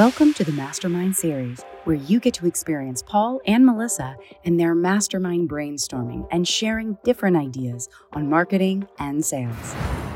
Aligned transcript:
Welcome 0.00 0.32
to 0.32 0.44
the 0.44 0.52
Mastermind 0.52 1.14
Series, 1.14 1.62
where 1.84 1.96
you 1.96 2.20
get 2.20 2.32
to 2.32 2.46
experience 2.46 3.02
Paul 3.02 3.38
and 3.44 3.66
Melissa 3.66 4.16
and 4.46 4.58
their 4.58 4.74
mastermind 4.74 5.50
brainstorming 5.50 6.26
and 6.30 6.48
sharing 6.48 6.96
different 7.04 7.36
ideas 7.36 7.86
on 8.14 8.30
marketing 8.30 8.88
and 8.98 9.22
sales. 9.22 9.74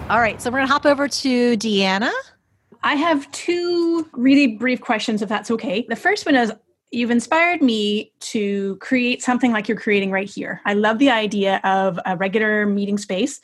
All 0.09 0.20
right, 0.20 0.41
so 0.41 0.48
we're 0.48 0.56
going 0.56 0.69
to 0.69 0.73
hop 0.73 0.87
over 0.87 1.06
to 1.06 1.56
Deanna. 1.59 2.11
I 2.83 2.95
have 2.95 3.30
two 3.33 4.09
really 4.15 4.56
brief 4.56 4.80
questions, 4.80 5.20
if 5.20 5.28
that's 5.28 5.51
okay. 5.51 5.84
The 5.87 5.97
first 5.97 6.25
one 6.25 6.34
is 6.34 6.51
You've 6.95 7.11
inspired 7.11 7.61
me 7.61 8.12
to 8.20 8.77
create 8.77 9.20
something 9.20 9.51
like 9.51 9.66
you're 9.66 9.77
creating 9.77 10.12
right 10.12 10.30
here. 10.30 10.61
I 10.64 10.75
love 10.75 11.01
the 11.01 11.11
idea 11.11 11.61
of 11.64 11.98
a 12.06 12.16
regular 12.16 12.66
meeting 12.66 12.98
space 12.98 13.41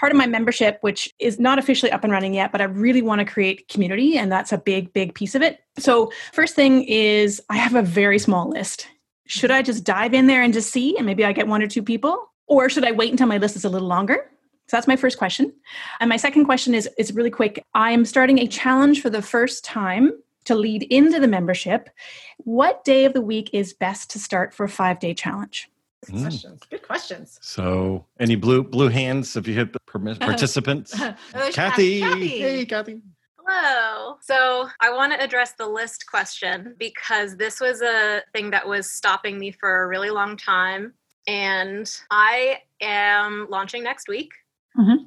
part 0.00 0.10
of 0.10 0.16
my 0.16 0.26
membership, 0.26 0.78
which 0.80 1.14
is 1.18 1.38
not 1.38 1.58
officially 1.58 1.92
up 1.92 2.02
and 2.02 2.12
running 2.12 2.32
yet, 2.32 2.50
but 2.50 2.62
I 2.62 2.64
really 2.64 3.02
want 3.02 3.18
to 3.18 3.24
create 3.26 3.68
community, 3.68 4.16
and 4.16 4.32
that's 4.32 4.50
a 4.50 4.56
big, 4.56 4.94
big 4.94 5.14
piece 5.14 5.34
of 5.34 5.42
it. 5.42 5.60
So, 5.78 6.10
first 6.32 6.56
thing 6.56 6.84
is, 6.84 7.40
I 7.50 7.58
have 7.58 7.74
a 7.74 7.82
very 7.82 8.18
small 8.18 8.48
list. 8.48 8.88
Should 9.26 9.50
I 9.50 9.60
just 9.60 9.84
dive 9.84 10.14
in 10.14 10.26
there 10.26 10.42
and 10.42 10.54
just 10.54 10.72
see, 10.72 10.96
and 10.96 11.04
maybe 11.04 11.24
I 11.24 11.32
get 11.32 11.46
one 11.46 11.62
or 11.62 11.66
two 11.66 11.82
people? 11.82 12.32
Or 12.46 12.70
should 12.70 12.84
I 12.84 12.92
wait 12.92 13.10
until 13.10 13.26
my 13.26 13.36
list 13.36 13.56
is 13.56 13.64
a 13.64 13.68
little 13.68 13.86
longer? 13.86 14.26
So 14.68 14.76
that's 14.76 14.88
my 14.88 14.96
first 14.96 15.18
question. 15.18 15.52
And 16.00 16.08
my 16.08 16.16
second 16.16 16.46
question 16.46 16.74
is 16.74 16.88
is 16.96 17.12
really 17.12 17.30
quick. 17.30 17.62
I'm 17.74 18.04
starting 18.06 18.38
a 18.38 18.46
challenge 18.46 19.02
for 19.02 19.10
the 19.10 19.22
first 19.22 19.64
time 19.64 20.12
to 20.46 20.54
lead 20.54 20.84
into 20.84 21.20
the 21.20 21.28
membership. 21.28 21.90
What 22.38 22.84
day 22.84 23.04
of 23.04 23.12
the 23.12 23.20
week 23.20 23.50
is 23.52 23.74
best 23.74 24.10
to 24.10 24.18
start 24.18 24.54
for 24.54 24.64
a 24.64 24.68
5-day 24.68 25.14
challenge? 25.14 25.69
Good 26.06 26.14
mm. 26.14 26.22
questions. 26.22 26.60
Good 26.70 26.82
questions. 26.82 27.38
So, 27.42 28.06
any 28.18 28.36
blue 28.36 28.62
blue 28.62 28.88
hands 28.88 29.36
if 29.36 29.46
you 29.46 29.54
hit 29.54 29.72
the 29.72 29.80
participants? 30.20 30.94
oh, 30.98 31.14
Kathy. 31.52 32.00
Kathy. 32.00 32.28
Hey, 32.40 32.64
Kathy. 32.64 33.02
Hello. 33.46 34.16
So, 34.22 34.68
I 34.80 34.90
want 34.90 35.12
to 35.12 35.22
address 35.22 35.52
the 35.52 35.66
list 35.66 36.06
question 36.06 36.74
because 36.78 37.36
this 37.36 37.60
was 37.60 37.82
a 37.82 38.22
thing 38.32 38.50
that 38.50 38.66
was 38.66 38.90
stopping 38.90 39.38
me 39.38 39.50
for 39.50 39.82
a 39.82 39.88
really 39.88 40.10
long 40.10 40.36
time. 40.36 40.94
And 41.26 41.90
I 42.10 42.62
am 42.80 43.46
launching 43.50 43.82
next 43.82 44.08
week. 44.08 44.32
Mm-hmm. 44.78 45.04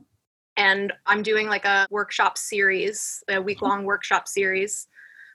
And 0.57 0.93
I'm 1.07 1.23
doing 1.23 1.47
like 1.47 1.65
a 1.65 1.87
workshop 1.89 2.37
series, 2.37 3.23
a 3.27 3.41
week 3.41 3.63
long 3.63 3.85
workshop 3.85 4.27
series 4.27 4.87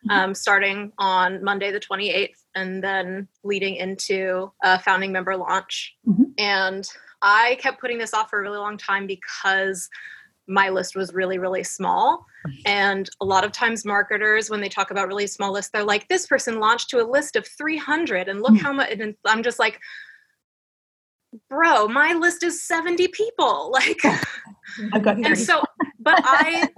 mm-hmm. 0.06 0.10
um, 0.10 0.34
starting 0.34 0.92
on 0.98 1.42
Monday, 1.42 1.70
the 1.70 1.80
28th, 1.80 2.37
and 2.58 2.82
then 2.82 3.28
leading 3.44 3.76
into 3.76 4.50
a 4.62 4.78
founding 4.78 5.12
member 5.12 5.36
launch. 5.36 5.94
Mm-hmm. 6.06 6.24
And 6.38 6.88
I 7.22 7.56
kept 7.60 7.80
putting 7.80 7.98
this 7.98 8.14
off 8.14 8.30
for 8.30 8.38
a 8.38 8.42
really 8.42 8.58
long 8.58 8.76
time 8.76 9.06
because 9.06 9.88
my 10.46 10.70
list 10.70 10.96
was 10.96 11.12
really, 11.12 11.38
really 11.38 11.62
small. 11.62 12.24
And 12.64 13.08
a 13.20 13.24
lot 13.24 13.44
of 13.44 13.52
times, 13.52 13.84
marketers, 13.84 14.48
when 14.48 14.60
they 14.60 14.68
talk 14.68 14.90
about 14.90 15.06
really 15.06 15.26
small 15.26 15.52
lists, 15.52 15.70
they're 15.72 15.84
like, 15.84 16.08
this 16.08 16.26
person 16.26 16.58
launched 16.58 16.88
to 16.90 17.02
a 17.02 17.04
list 17.04 17.36
of 17.36 17.46
300, 17.46 18.28
and 18.28 18.40
look 18.40 18.52
mm-hmm. 18.52 18.64
how 18.64 18.72
much. 18.72 18.90
And 18.90 19.14
I'm 19.26 19.42
just 19.42 19.58
like, 19.58 19.78
bro, 21.50 21.88
my 21.88 22.14
list 22.14 22.42
is 22.42 22.66
70 22.66 23.08
people. 23.08 23.74
Like, 23.78 24.00
i've 24.92 25.02
got 25.02 25.18
and 25.18 25.38
so, 25.38 25.62
but 25.98 26.20
I, 26.24 26.68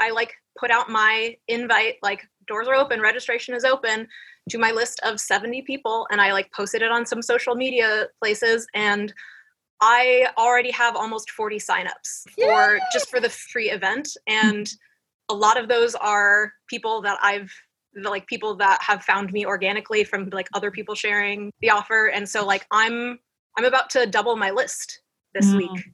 I 0.00 0.10
like 0.10 0.32
put 0.58 0.70
out 0.70 0.90
my 0.90 1.36
invite 1.46 1.96
like 2.02 2.26
doors 2.46 2.66
are 2.66 2.74
open 2.74 3.00
registration 3.00 3.54
is 3.54 3.64
open 3.64 4.08
to 4.48 4.58
my 4.58 4.70
list 4.70 5.00
of 5.04 5.20
70 5.20 5.62
people 5.62 6.06
and 6.10 6.20
i 6.20 6.32
like 6.32 6.52
posted 6.52 6.82
it 6.82 6.90
on 6.90 7.06
some 7.06 7.22
social 7.22 7.54
media 7.54 8.06
places 8.20 8.66
and 8.74 9.12
i 9.80 10.26
already 10.36 10.70
have 10.70 10.96
almost 10.96 11.30
40 11.30 11.58
signups 11.58 12.28
for 12.34 12.78
just 12.92 13.08
for 13.08 13.20
the 13.20 13.30
free 13.30 13.70
event 13.70 14.08
and 14.26 14.72
a 15.28 15.34
lot 15.34 15.60
of 15.60 15.68
those 15.68 15.94
are 15.94 16.52
people 16.68 17.02
that 17.02 17.18
i've 17.22 17.52
like 17.94 18.26
people 18.26 18.54
that 18.56 18.78
have 18.82 19.02
found 19.02 19.32
me 19.32 19.46
organically 19.46 20.04
from 20.04 20.28
like 20.30 20.48
other 20.54 20.70
people 20.70 20.94
sharing 20.94 21.50
the 21.60 21.70
offer 21.70 22.06
and 22.06 22.28
so 22.28 22.44
like 22.44 22.66
i'm 22.70 23.18
i'm 23.56 23.64
about 23.64 23.90
to 23.90 24.06
double 24.06 24.36
my 24.36 24.50
list 24.50 25.00
this 25.34 25.46
mm. 25.46 25.58
week 25.58 25.90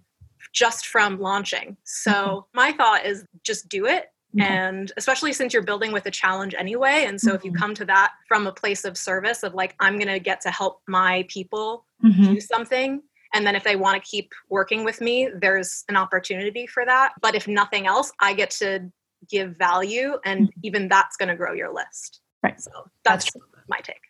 just 0.53 0.87
from 0.87 1.19
launching 1.21 1.77
so 1.85 2.13
mm-hmm. 2.13 2.57
my 2.57 2.73
thought 2.73 3.05
is 3.07 3.25
just 3.43 3.69
do 3.69 3.87
it 3.87 4.07
Mm-hmm. 4.35 4.53
And 4.53 4.93
especially 4.97 5.33
since 5.33 5.53
you're 5.53 5.63
building 5.63 5.93
with 5.93 6.07
a 6.07 6.11
challenge 6.11 6.55
anyway. 6.59 7.05
And 7.07 7.21
so 7.21 7.29
mm-hmm. 7.29 7.37
if 7.37 7.45
you 7.45 7.53
mm-hmm. 7.53 7.61
come 7.61 7.75
to 7.75 7.85
that 7.85 8.13
from 8.27 8.47
a 8.47 8.53
place 8.53 8.85
of 8.85 8.97
service 8.97 9.43
of 9.43 9.55
like, 9.55 9.75
I'm 9.81 9.97
going 9.97 10.09
to 10.09 10.19
get 10.19 10.41
to 10.43 10.51
help 10.51 10.81
my 10.89 11.25
people 11.29 11.87
mm-hmm. 12.05 12.35
do 12.35 12.41
something. 12.41 13.03
And 13.33 13.47
then 13.47 13.57
if 13.57 13.65
they 13.65 13.77
want 13.77 14.03
to 14.03 14.09
keep 14.09 14.33
working 14.49 14.85
with 14.85 15.01
me, 15.01 15.29
there's 15.41 15.85
an 15.89 15.97
opportunity 15.97 16.67
for 16.67 16.85
that. 16.85 17.13
But 17.21 17.35
if 17.35 17.47
nothing 17.47 17.87
else, 17.87 18.13
I 18.21 18.33
get 18.33 18.51
to 18.53 18.91
give 19.31 19.57
value 19.57 20.19
and 20.25 20.49
mm-hmm. 20.49 20.61
even 20.63 20.89
that's 20.89 21.17
going 21.17 21.29
to 21.29 21.37
grow 21.37 21.53
your 21.53 21.73
list. 21.73 22.21
Right. 22.43 22.61
So 22.61 22.71
that's, 23.05 23.25
that's 23.25 23.37
my 23.69 23.79
take. 23.79 24.01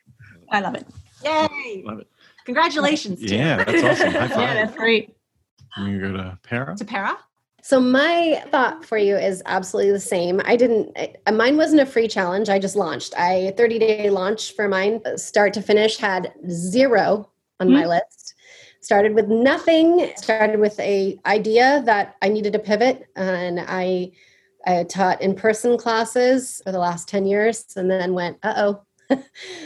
I 0.51 0.61
love 0.61 0.75
it. 0.75 0.87
Yay. 1.25 1.83
Love 1.85 2.01
it. 2.01 2.09
Congratulations. 2.45 3.23
Yeah, 3.23 3.65
that's 3.65 4.01
awesome. 4.01 4.13
yeah, 4.15 4.55
that's 4.55 4.77
great. 4.77 5.15
You 5.79 6.01
go 6.01 6.13
to 6.13 6.39
Para. 6.43 6.77
To 6.77 6.85
Para. 6.85 7.17
So 7.65 7.81
my 7.81 8.45
thought 8.51 8.85
for 8.85 8.99
you 8.99 9.17
is 9.17 9.43
absolutely 9.47 9.93
the 9.93 9.99
same. 9.99 10.39
I 10.45 10.55
didn't 10.55 10.95
mine 11.33 11.57
wasn't 11.57 11.81
a 11.81 11.87
free 11.87 12.09
challenge. 12.09 12.51
I 12.51 12.59
just 12.59 12.77
launched. 12.77 13.15
I 13.17 13.55
30 13.57 13.79
day 13.79 14.11
launch 14.11 14.53
for 14.53 14.69
mine, 14.69 15.01
start 15.17 15.55
to 15.55 15.63
finish 15.63 15.97
had 15.97 16.35
zero 16.51 17.31
on 17.61 17.69
mm-hmm. 17.69 17.77
my 17.77 17.87
list. 17.87 18.35
Started 18.83 19.15
with 19.15 19.29
nothing, 19.29 20.13
started 20.17 20.61
with 20.61 20.79
a 20.79 21.19
idea 21.25 21.83
that 21.87 22.17
I 22.21 22.29
needed 22.29 22.53
to 22.53 22.59
pivot 22.59 23.07
and 23.17 23.59
I 23.67 24.13
I 24.67 24.85
taught 24.85 25.23
in-person 25.23 25.79
classes 25.79 26.61
for 26.67 26.71
the 26.71 26.79
last 26.79 27.09
10 27.09 27.25
years 27.25 27.65
and 27.77 27.91
then 27.91 28.13
went, 28.13 28.37
"Uh-oh, 28.43 28.83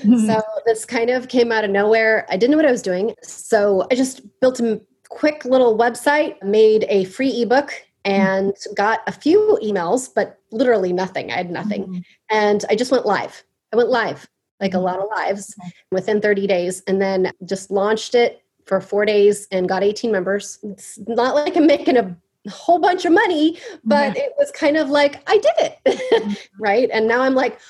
so 0.04 0.40
this 0.66 0.84
kind 0.84 1.10
of 1.10 1.26
came 1.26 1.50
out 1.50 1.64
of 1.64 1.70
nowhere. 1.72 2.26
I 2.30 2.36
didn't 2.36 2.52
know 2.52 2.58
what 2.58 2.66
I 2.66 2.70
was 2.70 2.82
doing. 2.82 3.16
So 3.24 3.88
I 3.90 3.96
just 3.96 4.20
built 4.40 4.60
a 4.60 4.80
quick 5.08 5.44
little 5.44 5.76
website, 5.76 6.40
made 6.44 6.86
a 6.88 7.02
free 7.04 7.42
ebook 7.42 7.72
and 8.08 8.56
got 8.74 9.00
a 9.06 9.12
few 9.12 9.58
emails, 9.62 10.08
but 10.12 10.38
literally 10.50 10.92
nothing. 10.92 11.30
I 11.30 11.36
had 11.36 11.50
nothing. 11.50 11.84
Mm-hmm. 11.84 11.98
And 12.30 12.64
I 12.70 12.74
just 12.74 12.90
went 12.90 13.04
live. 13.04 13.44
I 13.72 13.76
went 13.76 13.90
live, 13.90 14.26
like 14.60 14.72
a 14.72 14.76
mm-hmm. 14.76 14.86
lot 14.86 14.98
of 14.98 15.08
lives 15.14 15.54
within 15.92 16.20
30 16.20 16.46
days, 16.46 16.82
and 16.86 17.02
then 17.02 17.30
just 17.44 17.70
launched 17.70 18.14
it 18.14 18.42
for 18.64 18.80
four 18.80 19.04
days 19.04 19.46
and 19.52 19.68
got 19.68 19.84
18 19.84 20.10
members. 20.10 20.58
It's 20.62 20.98
not 21.06 21.34
like 21.34 21.56
I'm 21.56 21.66
making 21.66 21.98
a 21.98 22.16
whole 22.50 22.78
bunch 22.78 23.04
of 23.04 23.12
money, 23.12 23.58
but 23.84 24.16
it 24.16 24.32
was 24.38 24.50
kind 24.52 24.78
of 24.78 24.88
like 24.88 25.22
I 25.28 25.38
did 25.38 25.54
it. 25.58 25.78
Mm-hmm. 26.18 26.62
right. 26.62 26.90
And 26.92 27.06
now 27.06 27.22
I'm 27.22 27.34
like, 27.34 27.60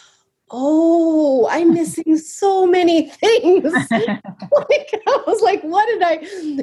oh, 0.50 1.48
I'm 1.50 1.74
missing 1.74 2.16
so 2.16 2.66
many 2.66 3.10
things. 3.10 3.72
like, 3.90 5.02
I 5.06 5.22
was 5.26 5.40
like, 5.42 5.62
what 5.62 5.86
did 5.86 6.02
I? 6.02 6.18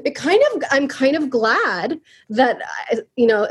It 0.06 0.16
kind 0.16 0.41
of, 0.53 0.63
I'm 0.72 0.88
kind 0.88 1.16
of 1.16 1.29
glad 1.29 2.00
that, 2.29 2.59
you 3.16 3.28
know, 3.28 3.47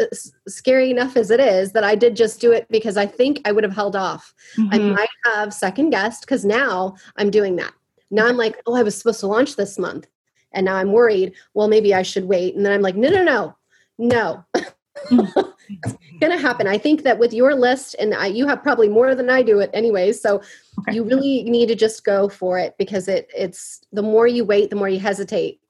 scary 0.48 0.90
enough 0.90 1.16
as 1.16 1.30
it 1.30 1.40
is, 1.40 1.72
that 1.72 1.84
I 1.84 1.94
did 1.94 2.16
just 2.16 2.40
do 2.40 2.52
it 2.52 2.66
because 2.70 2.96
I 2.96 3.06
think 3.06 3.40
I 3.44 3.52
would 3.52 3.64
have 3.64 3.74
held 3.74 3.96
off. 3.96 4.34
Mm-hmm. 4.58 4.74
I 4.74 4.78
might 4.78 5.08
have 5.26 5.54
second 5.54 5.90
guessed 5.90 6.22
because 6.22 6.44
now 6.44 6.96
I'm 7.16 7.30
doing 7.30 7.56
that. 7.56 7.72
Now 8.10 8.26
I'm 8.26 8.36
like, 8.36 8.60
oh, 8.66 8.74
I 8.74 8.82
was 8.82 8.96
supposed 8.96 9.20
to 9.20 9.26
launch 9.26 9.56
this 9.56 9.78
month. 9.78 10.06
And 10.52 10.66
now 10.66 10.76
I'm 10.76 10.92
worried, 10.92 11.34
well, 11.54 11.68
maybe 11.68 11.94
I 11.94 12.02
should 12.02 12.26
wait. 12.26 12.54
And 12.54 12.64
then 12.64 12.72
I'm 12.72 12.82
like, 12.82 12.96
no, 12.96 13.08
no, 13.08 13.24
no, 13.24 13.56
no. 13.98 14.44
It's 15.10 15.96
going 16.20 16.32
to 16.32 16.38
happen. 16.38 16.66
I 16.66 16.78
think 16.78 17.02
that 17.02 17.18
with 17.18 17.32
your 17.32 17.54
list, 17.54 17.96
and 17.98 18.14
I, 18.14 18.26
you 18.26 18.46
have 18.46 18.62
probably 18.62 18.88
more 18.88 19.14
than 19.14 19.30
I 19.30 19.42
do 19.42 19.60
it 19.60 19.70
anyway. 19.72 20.12
So 20.12 20.42
okay. 20.80 20.94
you 20.94 21.04
really 21.04 21.42
need 21.44 21.66
to 21.68 21.74
just 21.74 22.04
go 22.04 22.28
for 22.28 22.58
it 22.58 22.74
because 22.78 23.08
it 23.08 23.28
it's 23.34 23.80
the 23.92 24.02
more 24.02 24.26
you 24.26 24.44
wait, 24.44 24.70
the 24.70 24.76
more 24.76 24.88
you 24.88 25.00
hesitate. 25.00 25.60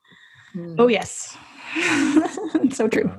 Hmm. 0.52 0.74
Oh 0.78 0.88
yes, 0.88 1.36
so 2.72 2.88
true. 2.88 3.10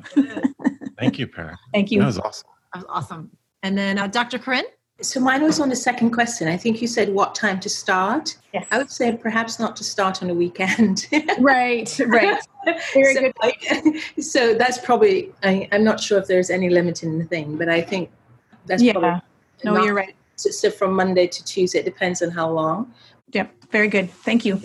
Thank 0.99 1.19
you, 1.19 1.27
Para. 1.27 1.57
Thank 1.73 1.91
you. 1.91 1.99
That 1.99 2.07
was 2.07 2.19
awesome. 2.19 2.49
That 2.73 2.79
was 2.79 2.87
awesome. 2.89 3.31
And 3.63 3.77
then 3.77 3.97
uh, 3.97 4.07
Dr. 4.07 4.37
Corinne. 4.37 4.65
So 5.01 5.19
mine 5.19 5.43
was 5.43 5.59
on 5.59 5.67
the 5.67 5.75
second 5.75 6.11
question. 6.11 6.47
I 6.47 6.55
think 6.55 6.81
you 6.81 6.87
said 6.87 7.09
what 7.09 7.35
time 7.35 7.59
to 7.59 7.69
start. 7.69 8.37
Yes. 8.53 8.65
I 8.71 8.77
would 8.77 8.89
say 8.89 9.15
perhaps 9.17 9.59
not 9.59 9.75
to 9.77 9.83
start 9.83 10.23
on 10.23 10.29
a 10.29 10.33
weekend. 10.33 11.07
right, 11.39 11.99
right. 12.05 12.41
Very 12.93 13.13
so, 13.13 13.21
good. 13.21 13.33
I, 13.41 14.01
so 14.21 14.53
that's 14.53 14.77
probably. 14.77 15.33
I, 15.43 15.67
am 15.71 15.83
not 15.83 15.99
sure 15.99 16.17
if 16.17 16.27
there's 16.27 16.49
any 16.49 16.69
limit 16.69 17.03
in 17.03 17.19
the 17.19 17.25
thing, 17.25 17.57
but 17.57 17.67
I 17.67 17.81
think 17.81 18.09
that's 18.67 18.81
yeah. 18.81 18.93
probably. 18.93 19.21
No, 19.65 19.73
not, 19.73 19.83
you're 19.83 19.93
right. 19.93 20.15
So, 20.37 20.49
so, 20.49 20.71
from 20.71 20.93
Monday 20.93 21.27
to 21.27 21.43
Tuesday, 21.43 21.79
it 21.79 21.85
depends 21.85 22.21
on 22.21 22.31
how 22.31 22.49
long. 22.49 22.93
Yep. 23.31 23.51
Very 23.71 23.89
good. 23.89 24.09
Thank 24.09 24.45
you. 24.45 24.61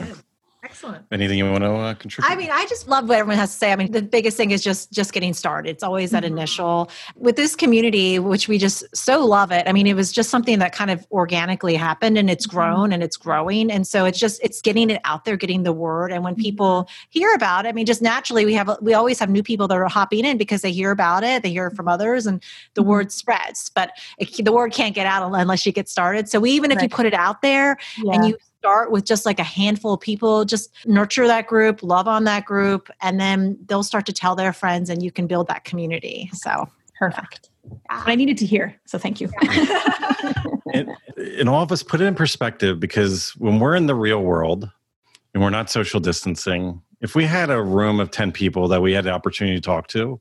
Excellent. 0.62 1.07
Anything 1.11 1.39
you 1.39 1.51
want 1.51 1.65
to 1.65 1.73
uh, 1.73 1.95
contribute? 1.95 2.31
I 2.31 2.37
mean, 2.37 2.51
I 2.53 2.67
just 2.67 2.87
love 2.87 3.09
what 3.09 3.19
everyone 3.19 3.39
has 3.39 3.51
to 3.53 3.57
say. 3.57 3.73
I 3.73 3.77
mean, 3.77 3.93
the 3.93 4.03
biggest 4.03 4.37
thing 4.37 4.51
is 4.51 4.62
just 4.62 4.93
just 4.93 5.15
getting 5.15 5.33
started. 5.33 5.71
It's 5.71 5.83
always 5.83 6.11
that 6.11 6.23
mm-hmm. 6.23 6.37
initial 6.37 6.91
with 7.17 7.37
this 7.37 7.57
community, 7.57 8.19
which 8.19 8.47
we 8.47 8.59
just 8.59 8.85
so 8.95 9.25
love 9.25 9.53
it. 9.53 9.67
I 9.67 9.73
mean, 9.73 9.87
it 9.87 9.95
was 9.95 10.12
just 10.12 10.29
something 10.29 10.59
that 10.59 10.75
kind 10.75 10.91
of 10.91 11.07
organically 11.11 11.77
happened, 11.77 12.19
and 12.19 12.29
it's 12.29 12.47
mm-hmm. 12.47 12.59
grown 12.59 12.93
and 12.93 13.03
it's 13.03 13.17
growing, 13.17 13.71
and 13.71 13.87
so 13.87 14.05
it's 14.05 14.19
just 14.19 14.39
it's 14.43 14.61
getting 14.61 14.91
it 14.91 15.01
out 15.05 15.25
there, 15.25 15.39
getting 15.39 15.62
the 15.62 15.73
word, 15.73 16.12
and 16.12 16.23
when 16.23 16.35
mm-hmm. 16.35 16.43
people 16.43 16.89
hear 17.09 17.33
about 17.33 17.65
it, 17.65 17.71
I 17.71 17.73
mean, 17.73 17.87
just 17.87 18.03
naturally 18.03 18.45
we 18.45 18.53
have 18.53 18.77
we 18.83 18.93
always 18.93 19.19
have 19.19 19.31
new 19.31 19.43
people 19.43 19.67
that 19.69 19.79
are 19.79 19.89
hopping 19.89 20.27
in 20.27 20.37
because 20.37 20.61
they 20.61 20.73
hear 20.73 20.91
about 20.91 21.25
it, 21.25 21.43
they 21.43 21.51
hear 21.51 21.71
from 21.71 21.89
others, 21.89 22.27
and 22.27 22.43
the 22.75 22.83
mm-hmm. 22.83 22.91
word 22.91 23.12
spreads. 23.12 23.71
But 23.71 23.93
it, 24.19 24.45
the 24.45 24.53
word 24.53 24.75
can't 24.75 24.95
get 24.95 25.07
out 25.07 25.23
unless 25.33 25.65
you 25.65 25.73
get 25.73 25.89
started. 25.89 26.29
So 26.29 26.45
even 26.45 26.71
if 26.71 26.77
right. 26.77 26.83
you 26.83 26.89
put 26.95 27.07
it 27.07 27.15
out 27.15 27.41
there 27.41 27.79
yeah. 27.97 28.12
and 28.12 28.29
you 28.29 28.37
start 28.61 28.91
with 28.91 29.07
just 29.07 29.25
like 29.25 29.39
a 29.39 29.45
handful 29.45 29.95
of 29.95 30.01
people, 30.01 30.45
just 30.45 30.71
nurture 30.85 31.27
that 31.27 31.47
group, 31.47 31.83
love 31.83 32.07
on 32.07 32.25
that 32.25 32.45
group, 32.45 32.91
and 33.01 33.19
then 33.19 33.59
they'll 33.65 33.83
start 33.83 34.05
to 34.05 34.12
tell 34.12 34.35
their 34.35 34.53
friends 34.53 34.91
and 34.91 35.03
you 35.03 35.11
can 35.11 35.27
build 35.27 35.49
that 35.49 35.65
community. 35.65 36.29
So 36.35 36.69
perfect. 36.99 37.49
Yeah. 37.65 37.79
I 37.89 38.15
needed 38.15 38.37
to 38.37 38.45
hear. 38.45 38.79
So 38.85 38.99
thank 38.99 39.19
you. 39.19 39.31
and, 40.75 40.91
and 41.17 41.49
all 41.49 41.62
of 41.62 41.73
us 41.73 41.83
put 41.83 42.03
it 42.03 42.05
in 42.05 42.15
perspective 42.15 42.79
because 42.79 43.31
when 43.39 43.59
we're 43.59 43.75
in 43.75 43.87
the 43.87 43.95
real 43.95 44.23
world 44.23 44.71
and 45.33 45.43
we're 45.43 45.49
not 45.49 45.71
social 45.71 45.99
distancing, 45.99 46.83
if 47.01 47.15
we 47.15 47.25
had 47.25 47.49
a 47.49 47.62
room 47.62 47.99
of 47.99 48.11
10 48.11 48.31
people 48.31 48.69
that 48.69 48.83
we 48.83 48.93
had 48.93 49.05
the 49.05 49.11
opportunity 49.11 49.57
to 49.57 49.62
talk 49.62 49.89
to, 49.89 50.21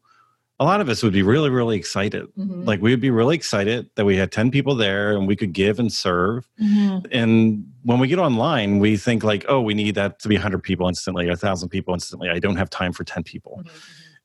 a 0.60 0.66
lot 0.66 0.82
of 0.82 0.90
us 0.90 1.02
would 1.04 1.14
be 1.14 1.24
really, 1.24 1.50
really 1.50 1.78
excited. 1.78 2.28
Mm-hmm. 2.38 2.64
Like 2.64 2.82
we 2.82 2.92
would 2.92 3.00
be 3.00 3.12
really 3.12 3.36
excited 3.36 3.90
that 3.96 4.04
we 4.04 4.18
had 4.18 4.32
10 4.32 4.52
people 4.52 4.76
there 4.76 5.16
and 5.16 5.26
we 5.26 5.36
could 5.36 5.54
give 5.54 5.80
and 5.80 5.92
serve. 5.92 6.50
Mm-hmm. 6.62 7.06
And 7.12 7.66
when 7.84 8.00
we 8.00 8.10
get 8.10 8.20
online, 8.20 8.80
we 8.80 8.98
think 8.98 9.24
like, 9.24 9.46
oh, 9.48 9.62
we 9.62 9.74
need 9.74 9.96
that 9.96 10.20
to 10.20 10.28
be 10.28 10.36
100 10.36 10.60
people 10.62 10.88
instantly, 10.90 11.26
a 11.28 11.30
1,000 11.30 11.70
people 11.70 11.94
instantly. 11.94 12.30
I 12.30 12.40
don't 12.40 12.58
have 12.58 12.70
time 12.70 12.92
for 12.92 13.06
10 13.06 13.24
people. 13.24 13.62
Mm-hmm. 13.66 13.78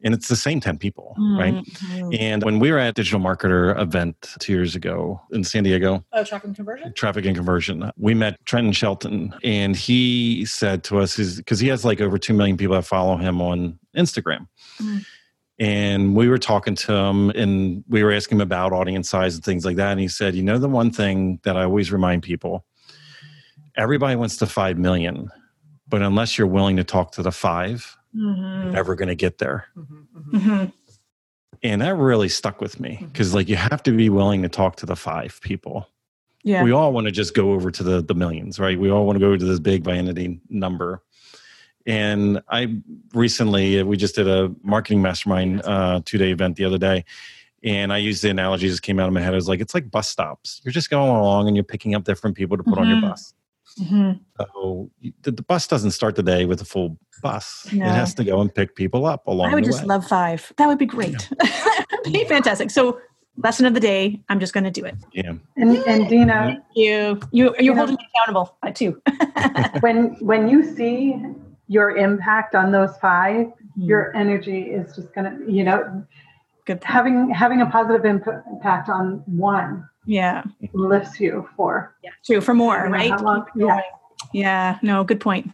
And 0.02 0.12
it's 0.12 0.28
the 0.28 0.36
same 0.36 0.60
10 0.60 0.76
people, 0.76 1.14
right? 1.38 1.54
Mm-hmm. 1.54 2.10
And 2.18 2.42
when 2.44 2.58
we 2.58 2.70
were 2.70 2.78
at 2.78 2.94
Digital 2.94 3.20
Marketer 3.20 3.80
event 3.80 4.34
two 4.38 4.52
years 4.52 4.74
ago 4.74 5.18
in 5.32 5.44
San 5.44 5.62
Diego. 5.62 6.04
Oh, 6.12 6.24
traffic 6.24 6.48
and 6.48 6.56
conversion? 6.56 6.92
Traffic 6.92 7.24
and 7.24 7.34
conversion. 7.34 7.90
We 7.96 8.12
met 8.12 8.44
Trenton 8.44 8.72
Shelton 8.72 9.34
and 9.42 9.74
he 9.74 10.44
said 10.44 10.84
to 10.84 10.98
us, 10.98 11.16
because 11.36 11.58
he 11.58 11.68
has 11.68 11.86
like 11.86 12.02
over 12.02 12.18
2 12.18 12.34
million 12.34 12.58
people 12.58 12.74
that 12.74 12.84
follow 12.84 13.16
him 13.16 13.40
on 13.40 13.78
Instagram. 13.96 14.46
Mm-hmm 15.60 15.70
and 15.70 16.16
we 16.16 16.28
were 16.28 16.38
talking 16.38 16.74
to 16.74 16.92
him 16.92 17.30
and 17.30 17.84
we 17.88 18.02
were 18.02 18.12
asking 18.12 18.38
him 18.38 18.42
about 18.42 18.72
audience 18.72 19.08
size 19.08 19.36
and 19.36 19.44
things 19.44 19.64
like 19.64 19.76
that 19.76 19.92
and 19.92 20.00
he 20.00 20.08
said 20.08 20.34
you 20.34 20.42
know 20.42 20.58
the 20.58 20.68
one 20.68 20.90
thing 20.90 21.38
that 21.44 21.56
i 21.56 21.62
always 21.62 21.92
remind 21.92 22.22
people 22.22 22.64
everybody 23.76 24.16
wants 24.16 24.36
the 24.36 24.46
5 24.46 24.78
million 24.78 25.30
but 25.88 26.02
unless 26.02 26.36
you're 26.36 26.46
willing 26.46 26.76
to 26.76 26.84
talk 26.84 27.12
to 27.12 27.22
the 27.22 27.32
5 27.32 27.96
mm-hmm. 28.14 28.62
you're 28.64 28.72
never 28.72 28.94
going 28.94 29.08
to 29.08 29.14
get 29.14 29.38
there 29.38 29.66
mm-hmm, 29.76 30.36
mm-hmm. 30.36 30.64
and 31.62 31.82
that 31.82 31.94
really 31.96 32.28
stuck 32.28 32.60
with 32.60 32.80
me 32.80 32.98
because 33.00 33.28
mm-hmm. 33.28 33.36
like 33.36 33.48
you 33.48 33.56
have 33.56 33.82
to 33.84 33.92
be 33.92 34.10
willing 34.10 34.42
to 34.42 34.48
talk 34.48 34.76
to 34.76 34.86
the 34.86 34.96
5 34.96 35.40
people 35.40 35.88
yeah. 36.42 36.64
we 36.64 36.72
all 36.72 36.92
want 36.92 37.06
to 37.06 37.12
just 37.12 37.32
go 37.32 37.52
over 37.52 37.70
to 37.70 37.82
the 37.84 38.02
the 38.02 38.14
millions 38.14 38.58
right 38.58 38.78
we 38.78 38.90
all 38.90 39.06
want 39.06 39.16
to 39.16 39.20
go 39.20 39.36
to 39.36 39.44
this 39.44 39.60
big 39.60 39.84
vanity 39.84 40.40
number 40.48 41.00
and 41.86 42.42
I 42.48 42.76
recently, 43.12 43.82
we 43.82 43.96
just 43.96 44.14
did 44.14 44.28
a 44.28 44.54
marketing 44.62 45.02
mastermind 45.02 45.62
uh, 45.64 46.00
two 46.04 46.18
day 46.18 46.30
event 46.30 46.56
the 46.56 46.64
other 46.64 46.78
day. 46.78 47.04
And 47.62 47.92
I 47.92 47.96
used 47.98 48.22
the 48.22 48.30
analogy 48.30 48.68
just 48.68 48.82
came 48.82 49.00
out 49.00 49.08
of 49.08 49.14
my 49.14 49.20
head. 49.20 49.32
I 49.32 49.36
was 49.36 49.48
like, 49.48 49.60
it's 49.60 49.74
like 49.74 49.90
bus 49.90 50.08
stops. 50.08 50.60
You're 50.64 50.72
just 50.72 50.90
going 50.90 51.08
along 51.08 51.48
and 51.48 51.56
you're 51.56 51.64
picking 51.64 51.94
up 51.94 52.04
different 52.04 52.36
people 52.36 52.56
to 52.58 52.62
put 52.62 52.74
mm-hmm. 52.74 52.80
on 52.80 52.88
your 52.88 52.98
mm-hmm. 52.98 53.08
bus. 53.08 53.34
Mm-hmm. 53.80 54.12
So 54.38 54.90
the, 55.22 55.32
the, 55.32 55.42
bus 55.42 55.66
doesn't 55.66 55.92
start 55.92 56.14
the 56.14 56.22
day 56.22 56.44
with 56.44 56.60
a 56.60 56.64
full 56.64 56.98
bus. 57.22 57.66
No. 57.72 57.86
It 57.86 57.88
has 57.88 58.14
to 58.14 58.24
go 58.24 58.40
and 58.40 58.54
pick 58.54 58.76
people 58.76 59.06
up 59.06 59.26
along 59.26 59.50
I 59.50 59.54
would 59.54 59.64
just 59.64 59.80
way. 59.80 59.86
love 59.86 60.06
five. 60.06 60.52
That 60.58 60.66
would 60.66 60.78
be 60.78 60.86
great. 60.86 61.28
Yeah. 61.42 61.84
be 62.04 62.24
fantastic. 62.24 62.70
So 62.70 63.00
lesson 63.36 63.66
of 63.66 63.74
the 63.74 63.80
day. 63.80 64.22
I'm 64.28 64.40
just 64.40 64.52
going 64.52 64.64
to 64.64 64.70
do 64.70 64.84
it. 64.84 64.94
Yeah. 65.12 65.32
And, 65.56 65.76
and 65.78 66.08
Dina, 66.08 66.32
Thank 66.32 66.64
you. 66.74 67.20
You 67.32 67.54
you're 67.58 67.60
you 67.60 67.74
holding 67.74 67.94
know, 67.94 68.02
me 68.02 68.08
accountable 68.14 68.56
uh, 68.62 68.70
too. 68.70 69.00
when 69.80 70.16
when 70.20 70.48
you 70.48 70.62
see 70.74 71.20
your 71.74 71.96
impact 71.96 72.54
on 72.54 72.72
those 72.72 72.96
5 72.98 73.34
mm-hmm. 73.34 73.82
your 73.82 74.14
energy 74.16 74.62
is 74.62 74.94
just 74.94 75.12
going 75.14 75.26
to, 75.30 75.52
you 75.52 75.64
know, 75.64 76.04
Good 76.66 76.82
having 76.82 77.28
having 77.28 77.60
a 77.60 77.66
positive 77.66 78.06
impact 78.06 78.88
on 78.88 79.22
one. 79.26 79.86
Yeah. 80.06 80.44
Lifts 80.72 81.20
you 81.20 81.46
for. 81.56 81.94
Yeah. 82.02 82.10
True. 82.24 82.40
For 82.40 82.54
more, 82.54 82.88
right? 82.88 83.12
Yeah. 83.54 83.80
Yeah. 84.32 84.78
No, 84.82 85.04
good 85.04 85.20
point. 85.20 85.50